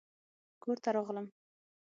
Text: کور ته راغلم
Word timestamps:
کور 0.63 0.77
ته 0.83 0.89
راغلم 0.95 1.27